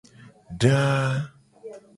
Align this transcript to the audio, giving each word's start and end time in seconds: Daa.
Daa. 0.61 1.13